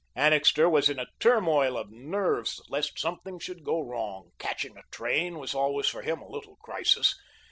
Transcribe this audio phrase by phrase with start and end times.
[0.15, 5.37] Annixter was in a turmoil of nerves lest something should go wrong; catching a train
[5.37, 7.15] was always for him a little crisis.